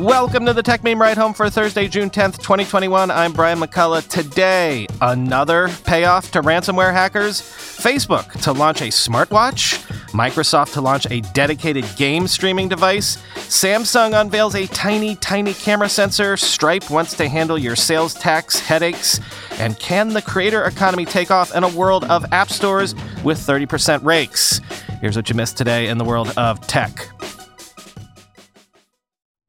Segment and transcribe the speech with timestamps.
[0.00, 3.10] Welcome to the Techmeme Ride Home for Thursday, June 10th, 2021.
[3.10, 4.08] I'm Brian McCullough.
[4.08, 9.78] Today, another payoff to ransomware hackers Facebook to launch a smartwatch,
[10.12, 16.38] Microsoft to launch a dedicated game streaming device, Samsung unveils a tiny, tiny camera sensor,
[16.38, 19.20] Stripe wants to handle your sales tax headaches,
[19.58, 24.02] and can the creator economy take off in a world of app stores with 30%
[24.02, 24.62] rakes?
[25.02, 27.06] Here's what you missed today in the world of tech.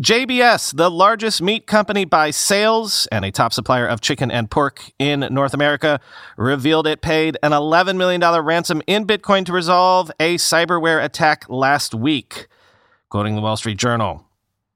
[0.01, 4.91] JBS, the largest meat company by sales and a top supplier of chicken and pork
[4.97, 5.99] in North America,
[6.37, 11.93] revealed it paid an $11 million ransom in Bitcoin to resolve a cyberware attack last
[11.93, 12.47] week,
[13.09, 14.25] quoting the Wall Street Journal.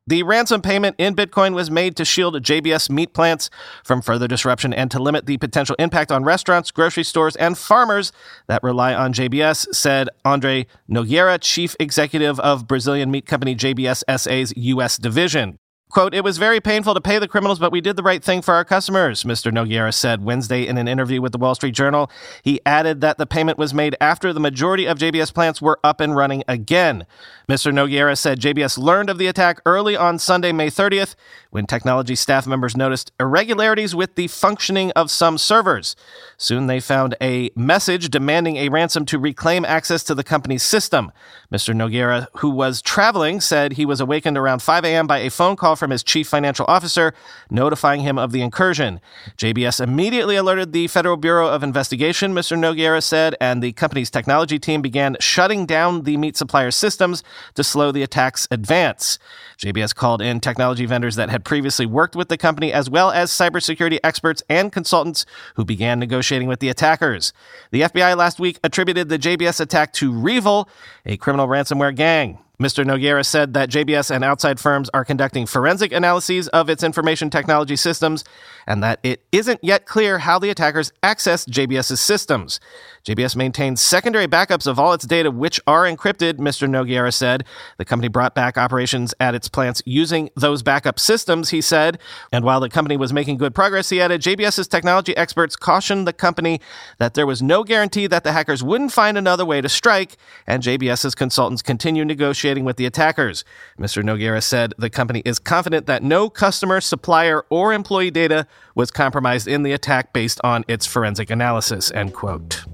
[0.07, 3.49] The ransom payment in Bitcoin was made to shield JBS meat plants
[3.83, 8.11] from further disruption and to limit the potential impact on restaurants, grocery stores, and farmers
[8.45, 14.53] that rely on JBS, said Andre Nogueira, chief executive of Brazilian meat company JBS SA's
[14.55, 14.99] U.S.
[14.99, 15.57] division.
[15.89, 18.41] Quote, it was very painful to pay the criminals, but we did the right thing
[18.41, 19.51] for our customers, Mr.
[19.51, 22.09] Nogueira said Wednesday in an interview with the Wall Street Journal.
[22.41, 26.01] He added that the payment was made after the majority of JBS plants were up
[26.01, 27.05] and running again.
[27.47, 27.71] Mr.
[27.71, 31.15] Nogueira said JBS learned of the attack early on Sunday, May 30th,
[31.51, 35.95] when technology staff members noticed irregularities with the functioning of some servers.
[36.35, 41.11] Soon they found a message demanding a ransom to reclaim access to the company's system.
[41.53, 41.73] Mr.
[41.75, 45.07] Nogueira, who was traveling, said he was awakened around 5 a.m.
[45.07, 47.13] by a phone call from from his chief financial officer,
[47.51, 48.99] notifying him of the incursion.
[49.37, 52.57] JBS immediately alerted the Federal Bureau of Investigation, Mr.
[52.57, 57.21] Nogueira said, and the company's technology team began shutting down the meat supplier systems
[57.53, 59.19] to slow the attack's advance.
[59.59, 63.29] JBS called in technology vendors that had previously worked with the company, as well as
[63.29, 65.23] cybersecurity experts and consultants
[65.53, 67.31] who began negotiating with the attackers.
[67.69, 70.67] The FBI last week attributed the JBS attack to REvil,
[71.05, 72.39] a criminal ransomware gang.
[72.59, 72.85] Mr.
[72.85, 77.75] Nogueira said that JBS and outside firms are conducting forensic analyses of its information technology
[77.75, 78.23] systems
[78.65, 82.59] and that it isn't yet clear how the attackers accessed JBS's systems.
[83.05, 86.67] JBS maintains secondary backups of all its data, which are encrypted, Mr.
[86.67, 87.45] Nogueira said.
[87.77, 91.99] The company brought back operations at its plants using those backup systems, he said.
[92.31, 96.13] And while the company was making good progress, he added, JBS's technology experts cautioned the
[96.13, 96.59] company
[96.97, 100.17] that there was no guarantee that the hackers wouldn't find another way to strike,
[100.47, 103.45] and JBS's consultants continue negotiating with the attackers.
[103.79, 104.01] Mr.
[104.01, 109.47] Nogueira said the company is confident that no customer, supplier, or employee data was compromised
[109.47, 112.65] in the attack based on its forensic analysis, end quote.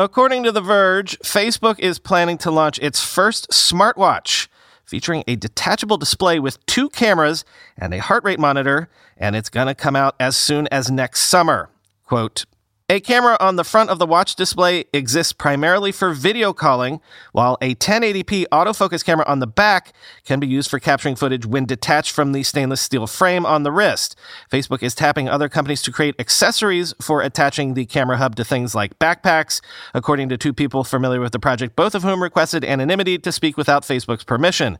[0.00, 4.48] According to The Verge, Facebook is planning to launch its first smartwatch
[4.82, 7.44] featuring a detachable display with two cameras
[7.76, 11.24] and a heart rate monitor, and it's going to come out as soon as next
[11.24, 11.68] summer.
[12.06, 12.46] Quote,
[12.90, 17.56] a camera on the front of the watch display exists primarily for video calling, while
[17.60, 19.92] a 1080p autofocus camera on the back
[20.24, 23.70] can be used for capturing footage when detached from the stainless steel frame on the
[23.70, 24.16] wrist.
[24.50, 28.74] Facebook is tapping other companies to create accessories for attaching the camera hub to things
[28.74, 29.60] like backpacks,
[29.94, 33.56] according to two people familiar with the project, both of whom requested anonymity to speak
[33.56, 34.78] without Facebook's permission.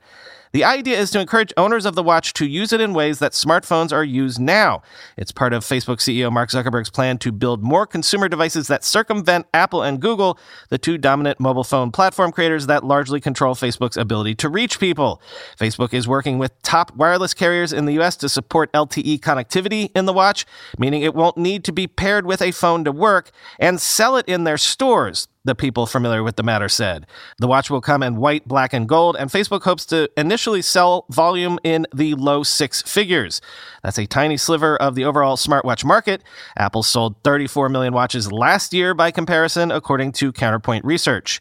[0.52, 3.32] The idea is to encourage owners of the watch to use it in ways that
[3.32, 4.82] smartphones are used now.
[5.16, 9.46] It's part of Facebook CEO Mark Zuckerberg's plan to build more consumer devices that circumvent
[9.54, 14.34] Apple and Google, the two dominant mobile phone platform creators that largely control Facebook's ability
[14.36, 15.22] to reach people.
[15.56, 20.06] Facebook is working with top wireless carriers in the US to support LTE connectivity in
[20.06, 20.46] the watch,
[20.76, 23.30] meaning it won't need to be paired with a phone to work,
[23.60, 27.06] and sell it in their stores the people familiar with the matter said.
[27.38, 31.06] The watch will come in white, black, and gold, and Facebook hopes to initially sell
[31.10, 33.40] volume in the low six figures.
[33.82, 36.22] That's a tiny sliver of the overall smartwatch market.
[36.56, 41.40] Apple sold 34 million watches last year by comparison, according to Counterpoint Research.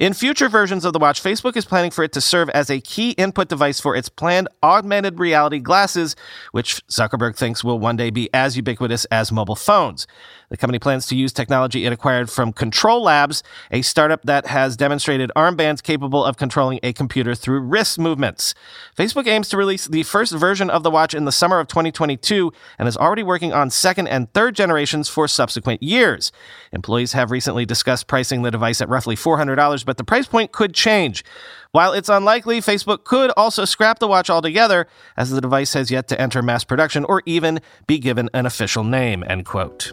[0.00, 2.80] In future versions of the watch, Facebook is planning for it to serve as a
[2.80, 6.16] key input device for its planned augmented reality glasses,
[6.52, 10.06] which Zuckerberg thinks will one day be as ubiquitous as mobile phones.
[10.50, 14.76] The company plans to use technology it acquired from Control Labs, a startup that has
[14.76, 18.52] demonstrated armbands capable of controlling a computer through wrist movements.
[18.96, 22.52] Facebook aims to release the first version of the watch in the summer of 2022
[22.78, 26.32] and is already working on second and third generations for subsequent years.
[26.72, 30.74] Employees have recently discussed pricing the device at roughly $400, but the price point could
[30.74, 31.24] change.
[31.70, 36.08] While it's unlikely, Facebook could also scrap the watch altogether, as the device has yet
[36.08, 39.22] to enter mass production or even be given an official name.
[39.28, 39.92] End quote.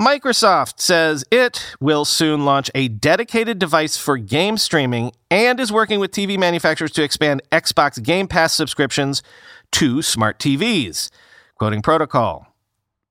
[0.00, 6.00] Microsoft says it will soon launch a dedicated device for game streaming and is working
[6.00, 9.22] with TV manufacturers to expand Xbox Game Pass subscriptions
[9.72, 11.08] to smart TVs.
[11.54, 12.46] Quoting Protocol.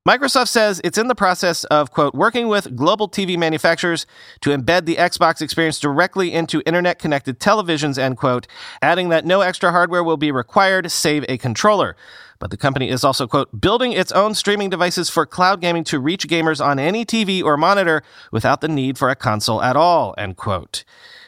[0.07, 4.05] Microsoft says it's in the process of, quote, working with global TV manufacturers
[4.41, 8.45] to embed the Xbox experience directly into internet connected televisions, end quote,
[8.83, 11.95] adding that no extra hardware will be required, save a controller.
[12.39, 15.99] But the company is also, quote, building its own streaming devices for cloud gaming to
[15.99, 20.13] reach gamers on any TV or monitor without the need for a console at all,
[20.17, 20.83] end quote.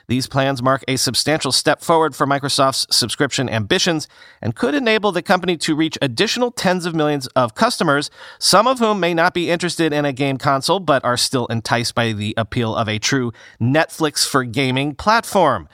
[0.08, 4.08] These plans mark a substantial step forward for Microsoft's subscription ambitions
[4.42, 8.80] and could enable the company to reach additional tens of millions of customers, some of
[8.80, 12.34] whom may not be interested in a game console but are still enticed by the
[12.38, 15.68] appeal of a true Netflix for gaming platform.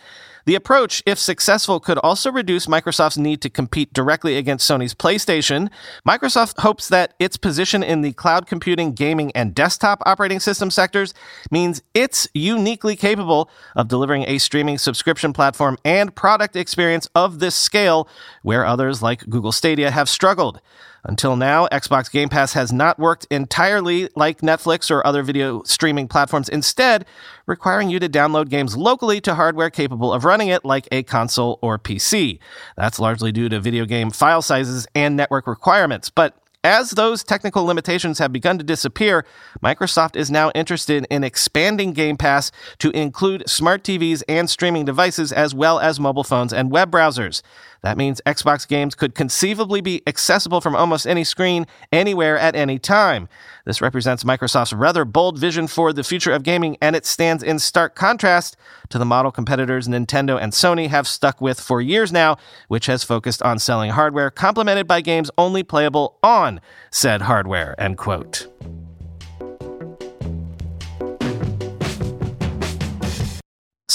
[0.45, 5.69] The approach, if successful, could also reduce Microsoft's need to compete directly against Sony's PlayStation.
[6.07, 11.13] Microsoft hopes that its position in the cloud computing, gaming, and desktop operating system sectors
[11.49, 17.55] means it's uniquely capable of delivering a streaming subscription platform and product experience of this
[17.55, 18.09] scale,
[18.41, 20.59] where others like Google Stadia have struggled.
[21.05, 26.07] Until now, Xbox Game Pass has not worked entirely like Netflix or other video streaming
[26.07, 27.05] platforms, instead,
[27.45, 31.59] requiring you to download games locally to hardware capable of running it like a console
[31.61, 32.39] or PC.
[32.77, 36.09] That's largely due to video game file sizes and network requirements.
[36.09, 39.25] But as those technical limitations have begun to disappear,
[39.61, 45.33] Microsoft is now interested in expanding Game Pass to include smart TVs and streaming devices,
[45.33, 47.41] as well as mobile phones and web browsers.
[47.83, 52.79] That means Xbox games could conceivably be accessible from almost any screen, anywhere, at any
[52.79, 53.27] time.
[53.65, 57.59] This represents Microsoft's rather bold vision for the future of gaming, and it stands in
[57.59, 58.55] stark contrast
[58.89, 62.37] to the model competitors Nintendo and Sony have stuck with for years now,
[62.69, 67.79] which has focused on selling hardware complemented by games only playable on said hardware.
[67.79, 68.47] End quote.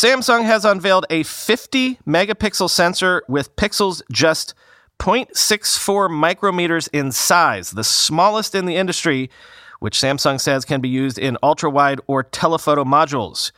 [0.00, 4.54] Samsung has unveiled a 50 megapixel sensor with pixels just
[5.00, 9.28] 0.64 micrometers in size, the smallest in the industry,
[9.80, 13.50] which Samsung says can be used in ultra wide or telephoto modules.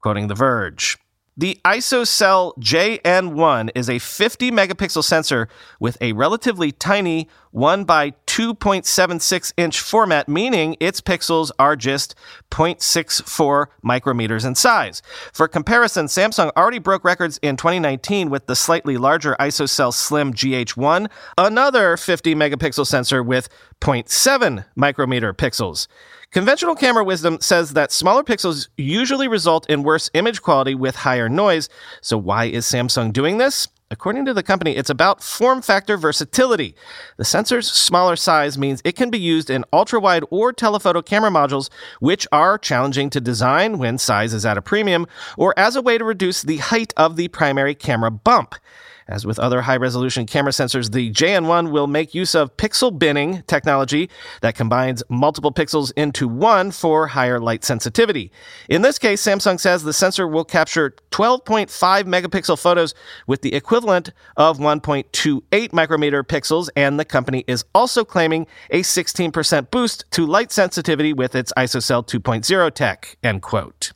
[0.00, 0.98] Quoting The Verge.
[1.36, 5.48] The ISOCELL JN1 is a 50 megapixel sensor
[5.80, 12.14] with a relatively tiny 1 by 2.76 inch format, meaning its pixels are just
[12.52, 15.02] 0.64 micrometers in size.
[15.32, 21.08] For comparison, Samsung already broke records in 2019 with the slightly larger ISOCELL Slim GH1,
[21.36, 23.48] another 50 megapixel sensor with
[23.80, 25.88] 0.7 micrometer pixels.
[26.30, 31.28] Conventional camera wisdom says that smaller pixels usually result in worse image quality with higher
[31.28, 31.68] noise.
[32.02, 33.66] So, why is Samsung doing this?
[33.90, 36.74] According to the company, it's about form factor versatility.
[37.16, 41.30] The sensor's smaller size means it can be used in ultra wide or telephoto camera
[41.30, 45.06] modules, which are challenging to design when size is at a premium,
[45.38, 48.56] or as a way to reduce the height of the primary camera bump.
[49.08, 53.42] As with other high resolution camera sensors, the JN1 will make use of pixel binning
[53.46, 54.10] technology
[54.42, 58.30] that combines multiple pixels into one for higher light sensitivity.
[58.68, 61.70] In this case, Samsung says the sensor will capture 12.5
[62.02, 62.94] megapixel photos
[63.26, 69.70] with the equivalent of 1.28 micrometer pixels, and the company is also claiming a 16%
[69.70, 73.16] boost to light sensitivity with its ISOCELL 2.0 tech.
[73.22, 73.92] End quote.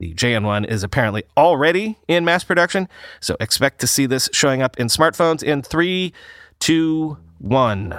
[0.00, 2.88] The JN1 is apparently already in mass production,
[3.20, 6.12] so expect to see this showing up in smartphones in three,
[6.58, 7.98] two, one.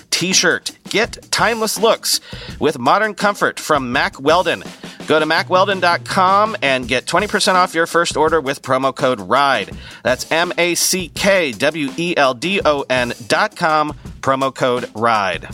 [0.11, 0.77] t shirt.
[0.89, 2.21] Get timeless looks
[2.59, 4.63] with modern comfort from Mack Weldon.
[5.07, 9.71] Go to mackweldon.com and get 20% off your first order with promo code RIDE.
[10.03, 15.47] That's M A C K W E L D O N.com, promo code RIDE.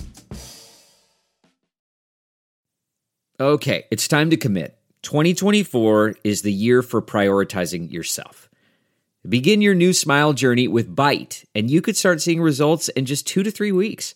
[3.40, 4.78] Okay, it's time to commit.
[5.04, 8.50] 2024 is the year for prioritizing yourself.
[9.28, 13.28] Begin your new smile journey with Byte, and you could start seeing results in just
[13.28, 14.16] two to three weeks.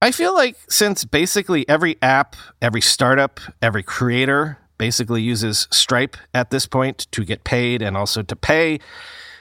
[0.00, 6.50] I feel like since basically every app, every startup, every creator basically uses Stripe at
[6.50, 8.78] this point to get paid and also to pay,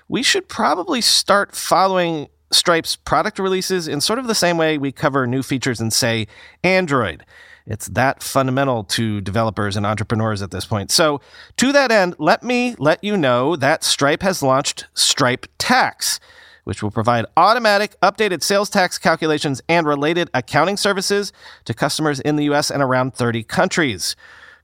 [0.07, 4.91] we should probably start following Stripe's product releases in sort of the same way we
[4.91, 6.25] cover new features in, say,
[6.63, 7.23] Android.
[7.67, 10.89] It's that fundamental to developers and entrepreneurs at this point.
[10.89, 11.21] So,
[11.57, 16.19] to that end, let me let you know that Stripe has launched Stripe Tax
[16.67, 21.31] which will provide automatic updated sales tax calculations and related accounting services
[21.63, 24.17] to customers in the US and around 30 countries.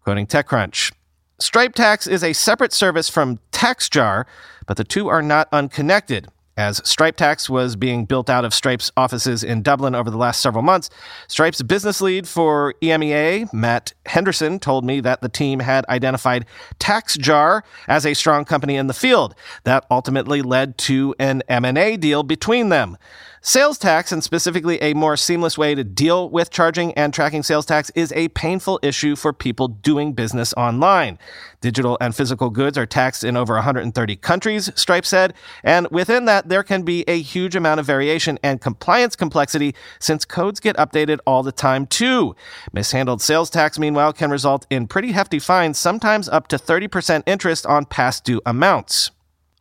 [0.03, 0.91] Quoting TechCrunch.
[1.39, 4.25] Stripe Tax is a separate service from TaxJar,
[4.67, 6.27] but the two are not unconnected.
[6.55, 10.39] As Stripe Tax was being built out of Stripe's offices in Dublin over the last
[10.39, 10.89] several months,
[11.27, 16.45] Stripe's business lead for EMEA, Matt Henderson, told me that the team had identified
[16.79, 19.33] TaxJar as a strong company in the field.
[19.63, 22.97] That ultimately led to an M&A deal between them.
[23.45, 27.65] Sales tax, and specifically a more seamless way to deal with charging and tracking sales
[27.65, 31.19] tax, is a painful issue for people doing business online.
[31.59, 36.47] Digital and physical goods are taxed in over 130 countries, Stripe said, and within that,
[36.47, 41.19] there can be a huge amount of variation and compliance complexity since codes get updated
[41.27, 42.37] all the time, too.
[42.71, 47.65] Mishandled sales tax, meanwhile, can result in pretty hefty fines, sometimes up to 30% interest
[47.65, 49.11] on past due amounts.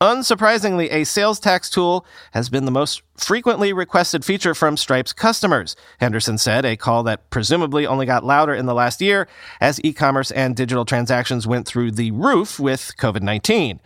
[0.03, 5.77] Unsurprisingly, a sales tax tool has been the most frequently requested feature from Stripe's customers,
[6.01, 9.29] Henderson said, a call that presumably only got louder in the last year
[9.61, 13.79] as e commerce and digital transactions went through the roof with COVID 19.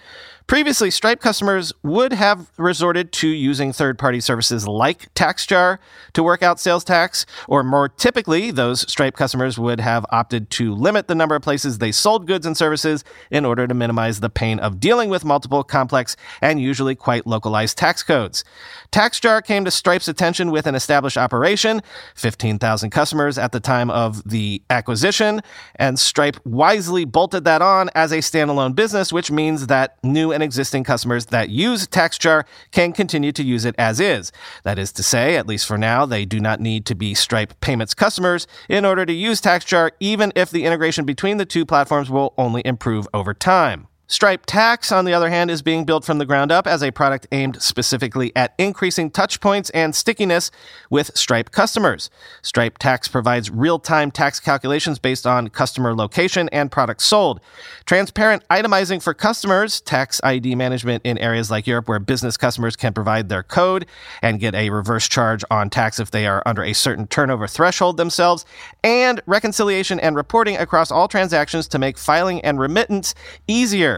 [0.46, 5.78] Previously, Stripe customers would have resorted to using third party services like TaxJar
[6.12, 10.72] to work out sales tax, or more typically, those Stripe customers would have opted to
[10.72, 14.30] limit the number of places they sold goods and services in order to minimize the
[14.30, 18.44] pain of dealing with multiple complex and usually quite localized tax codes.
[18.92, 21.82] TaxJar came to Stripe's attention with an established operation,
[22.14, 25.40] 15,000 customers at the time of the acquisition,
[25.74, 30.42] and Stripe wisely bolted that on as a standalone business, which means that new and
[30.44, 34.30] existing customers that use TaxJar can continue to use it as is.
[34.64, 37.58] That is to say, at least for now, they do not need to be Stripe
[37.60, 42.10] Payments customers in order to use TaxJar, even if the integration between the two platforms
[42.10, 43.88] will only improve over time.
[44.08, 46.92] Stripe Tax, on the other hand, is being built from the ground up as a
[46.92, 50.52] product aimed specifically at increasing touchpoints and stickiness
[50.90, 52.08] with Stripe customers.
[52.40, 57.40] Stripe Tax provides real time tax calculations based on customer location and products sold.
[57.84, 62.94] Transparent itemizing for customers, tax ID management in areas like Europe where business customers can
[62.94, 63.86] provide their code
[64.22, 67.96] and get a reverse charge on tax if they are under a certain turnover threshold
[67.96, 68.44] themselves,
[68.84, 73.12] and reconciliation and reporting across all transactions to make filing and remittance
[73.48, 73.95] easier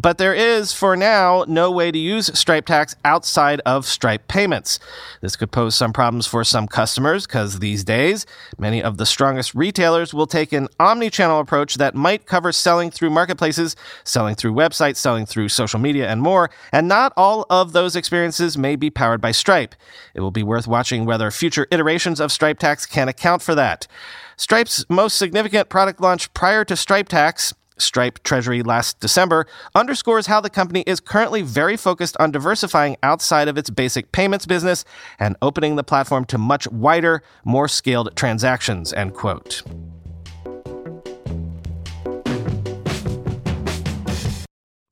[0.00, 4.78] but there is, for now, no way to use Stripe Tax outside of Stripe payments.
[5.20, 8.24] This could pose some problems for some customers because these days,
[8.58, 12.92] many of the strongest retailers will take an omni channel approach that might cover selling
[12.92, 16.48] through marketplaces, selling through websites, selling through social media, and more.
[16.72, 19.74] And not all of those experiences may be powered by Stripe.
[20.14, 23.88] It will be worth watching whether future iterations of Stripe Tax can account for that.
[24.36, 30.40] Stripe's most significant product launch prior to Stripe Tax Stripe Treasury last December underscores how
[30.40, 34.84] the company is currently very focused on diversifying outside of its basic payments business
[35.18, 39.62] and opening the platform to much wider, more scaled transactions, end quote.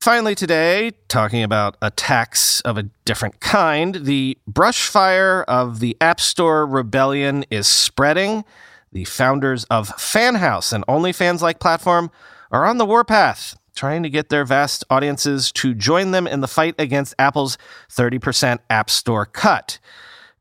[0.07, 6.21] Finally, today, talking about attacks of a different kind, the brush fire of the App
[6.21, 8.45] Store rebellion is spreading.
[8.93, 12.09] The founders of FanHouse, an OnlyFans like platform,
[12.51, 16.47] are on the warpath, trying to get their vast audiences to join them in the
[16.47, 17.57] fight against Apple's
[17.89, 19.79] 30% App Store cut.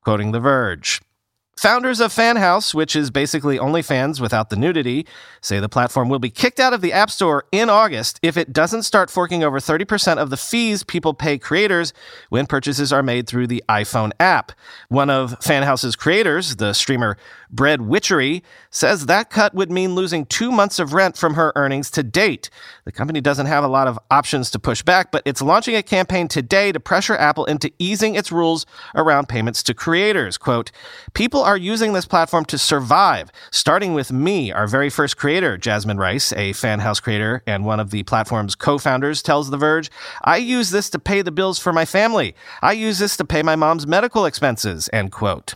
[0.03, 1.01] Quoting The Verge.
[1.61, 5.07] Founders of FanHouse, which is basically OnlyFans without the nudity,
[5.41, 8.53] say the platform will be kicked out of the App Store in August if it
[8.53, 11.95] doesn't start forking over 30% of the fees people pay creators
[12.29, 14.53] when purchases are made through the iPhone app.
[14.91, 17.17] One of FanHouse's creators, the streamer
[17.51, 21.91] Bread Witchery, says that cut would mean losing two months of rent from her earnings
[21.93, 22.51] to date.
[22.85, 25.83] The company doesn't have a lot of options to push back, but it's launching a
[25.83, 30.37] campaign today to pressure Apple into easing its rules around payments to creators.
[30.37, 30.71] Quote,
[31.15, 35.97] People are using this platform to survive, starting with me, our very first creator, Jasmine
[35.97, 39.89] Rice, a Fanhouse creator and one of the platform's co-founders, tells The Verge,
[40.25, 42.35] I use this to pay the bills for my family.
[42.63, 45.55] I use this to pay my mom's medical expenses, end quote.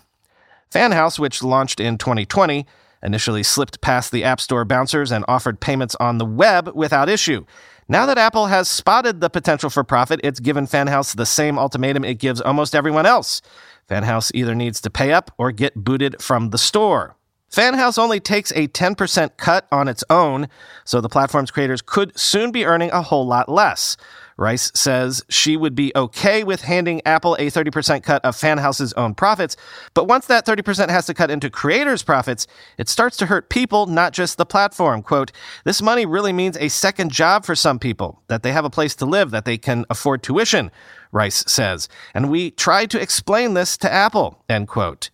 [0.72, 2.66] Fanhouse, which launched in 2020,
[3.02, 7.44] initially slipped past the App Store bouncers and offered payments on the web without issue.
[7.90, 12.04] Now that Apple has spotted the potential for profit, it's given Fanhouse the same ultimatum
[12.04, 13.42] it gives almost everyone else.
[13.90, 17.16] Fanhouse either needs to pay up or get booted from the store.
[17.50, 20.48] Fanhouse only takes a 10% cut on its own,
[20.84, 23.96] so the platform's creators could soon be earning a whole lot less.
[24.36, 29.14] Rice says she would be okay with handing Apple a 30% cut of Fanhouse's own
[29.16, 29.56] profits,
[29.94, 32.46] but once that 30% has to cut into creators' profits,
[32.78, 35.02] it starts to hurt people, not just the platform.
[35.02, 35.32] Quote,
[35.64, 38.94] this money really means a second job for some people, that they have a place
[38.94, 40.70] to live, that they can afford tuition,
[41.12, 41.88] Rice says.
[42.14, 45.10] And we tried to explain this to Apple, end quote.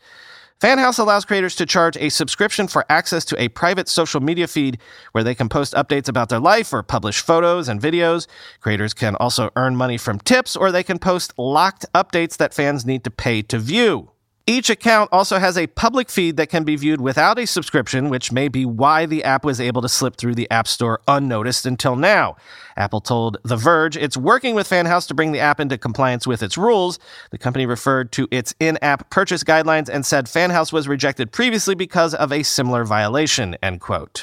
[0.61, 4.79] Fanhouse allows creators to charge a subscription for access to a private social media feed
[5.13, 8.27] where they can post updates about their life or publish photos and videos.
[8.61, 12.87] Creators can also earn money from tips or they can post locked updates that fans
[12.87, 14.11] need to pay to view.
[14.49, 18.31] Each account also has a public feed that can be viewed without a subscription, which
[18.31, 21.97] may be why the app was able to slip through the App Store unnoticed until
[21.97, 22.37] now.
[22.77, 26.45] Apple told The Verge it's working with Fanhouse to bring the app into compliance with
[26.45, 27.01] its rules.
[27.33, 31.75] The company referred to its in app purchase guidelines and said Fanhouse was rejected previously
[31.75, 34.23] because of a similar violation, end quote.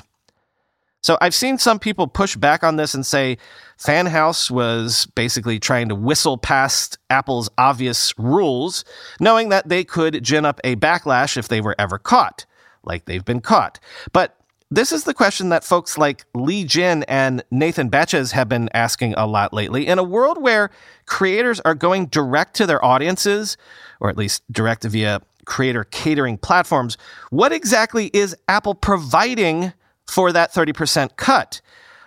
[1.04, 3.38] So I've seen some people push back on this and say
[3.78, 8.86] Fanhouse was basically trying to whistle past Apple's obvious rules,
[9.20, 12.46] knowing that they could gin up a backlash if they were ever caught,
[12.86, 13.82] like they've been caught.
[14.14, 14.38] But
[14.72, 19.14] this is the question that folks like Li Jin and Nathan Baschez have been asking
[19.16, 19.86] a lot lately.
[19.86, 20.72] In a world where
[21.06, 23.58] creators are going direct to their audiences,
[24.00, 26.98] or at least direct via creator catering platforms,
[27.30, 29.74] what exactly is Apple providing
[30.08, 31.62] for that 30% cut.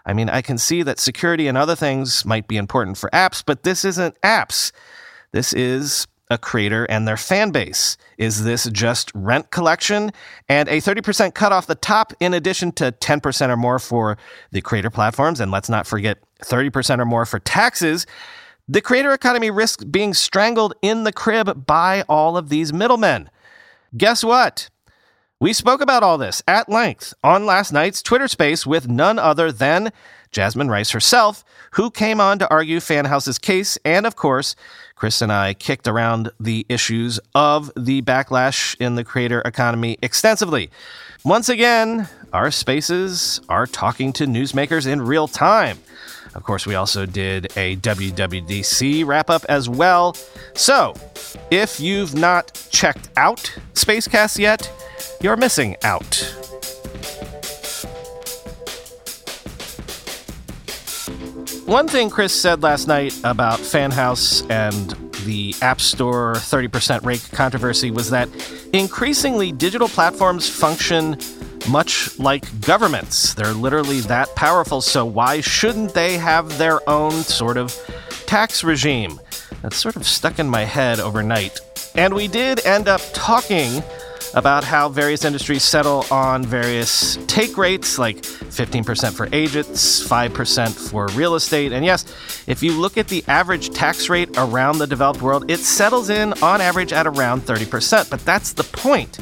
[0.05, 3.43] I mean, I can see that security and other things might be important for apps,
[3.45, 4.71] but this isn't apps.
[5.33, 7.97] This is a creator and their fan base.
[8.19, 10.11] Is this just rent collection
[10.49, 14.17] and a 30% cut off the top in addition to 10% or more for
[14.51, 15.41] the creator platforms?
[15.41, 18.07] And let's not forget 30% or more for taxes.
[18.69, 23.31] The creator economy risks being strangled in the crib by all of these middlemen.
[23.97, 24.69] Guess what?
[25.39, 29.53] We spoke about all this at length on last night's Twitter space with none other
[29.53, 29.93] than
[30.31, 33.77] Jasmine Rice herself, who came on to argue Fanhouse's case.
[33.85, 34.57] And of course,
[34.95, 40.71] Chris and I kicked around the issues of the backlash in the creator economy extensively.
[41.23, 45.79] Once again, our spaces are talking to newsmakers in real time.
[46.35, 50.17] Of course, we also did a WWDC wrap up as well.
[50.55, 50.95] So,
[51.51, 54.71] if you've not checked out Spacecast yet,
[55.21, 56.37] you're missing out.
[61.67, 67.91] One thing Chris said last night about Fanhouse and the App Store 30% rake controversy
[67.91, 68.29] was that
[68.73, 71.19] increasingly digital platforms function
[71.69, 73.35] much like governments.
[73.35, 77.75] They're literally that powerful, so why shouldn't they have their own sort of
[78.27, 79.21] tax regime?
[79.63, 81.59] That's sort of stuck in my head overnight.
[81.97, 83.83] And we did end up talking
[84.35, 91.07] about how various industries settle on various take rates, like 15% for agents, 5% for
[91.09, 91.73] real estate.
[91.73, 92.05] And yes,
[92.47, 96.33] if you look at the average tax rate around the developed world, it settles in
[96.43, 98.11] on average at around 30%.
[98.11, 99.19] But that's the point.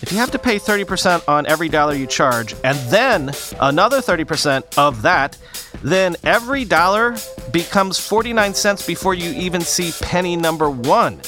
[0.00, 4.76] If you have to pay 30% on every dollar you charge, and then another 30%
[4.76, 5.38] of that,
[5.82, 7.16] then every dollar
[7.52, 11.20] becomes 49 cents before you even see penny number one.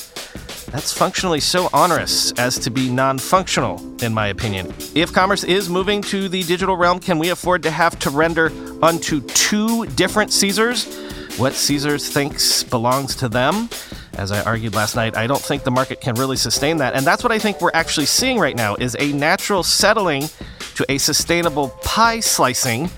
[0.70, 4.72] That's functionally so onerous as to be non functional, in my opinion.
[4.94, 8.52] If commerce is moving to the digital realm, can we afford to have to render
[8.82, 10.84] unto two different Caesars
[11.38, 13.68] what Caesars thinks belongs to them?
[14.14, 16.94] As I argued last night, I don't think the market can really sustain that.
[16.94, 20.30] And that's what I think we're actually seeing right now is a natural settling
[20.76, 22.90] to a sustainable pie slicing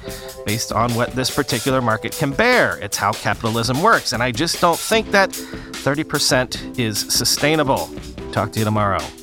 [0.48, 2.78] based on what this particular market can bear.
[2.78, 4.14] It's how capitalism works.
[4.14, 7.90] And I just don't think that 30% is sustainable.
[8.32, 9.17] Talk to you tomorrow.